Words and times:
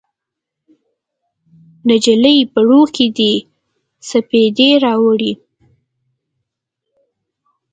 نجلۍ 1.87 2.37
بڼو 2.53 2.81
کې 2.95 3.07
دې 3.17 3.33
سپیدې 4.09 4.69
راوړي 4.83 5.33